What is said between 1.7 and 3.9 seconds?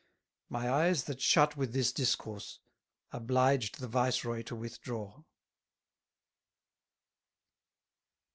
this Discourse, obliged the